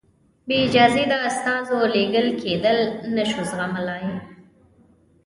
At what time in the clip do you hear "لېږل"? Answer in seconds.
1.95-2.27